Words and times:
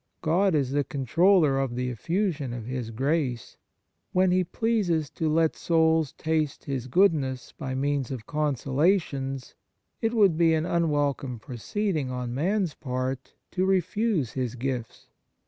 God 0.23 0.55
is 0.55 0.71
the 0.71 0.83
controller 0.83 1.59
of 1.59 1.75
the 1.75 1.91
effusion 1.91 2.53
of 2.53 2.65
His 2.65 2.89
grace; 2.89 3.57
when 4.13 4.31
He 4.31 4.43
pleases 4.43 5.11
to 5.11 5.29
let 5.29 5.55
souls 5.55 6.13
taste 6.13 6.63
His 6.63 6.87
good 6.87 7.13
ness 7.13 7.51
by 7.51 7.75
means 7.75 8.09
of 8.09 8.25
consolations, 8.25 9.53
it 10.01 10.15
would 10.15 10.37
be 10.39 10.55
an 10.55 10.65
unwelcome 10.65 11.37
proceeding 11.37 12.09
on 12.09 12.33
man's 12.33 12.73
part 12.73 13.35
to 13.51 13.63
refuse 13.63 14.31
His 14.31 14.55
gifts. 14.55 15.09